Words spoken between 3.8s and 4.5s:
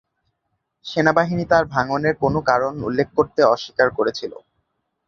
করেছিল।